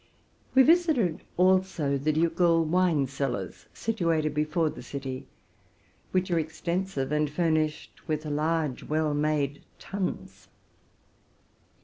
[0.55, 5.27] We visited also the ducal wine cellars, situ ated before the city,
[6.11, 10.47] which are extensive, and furnished with large, well made tuns.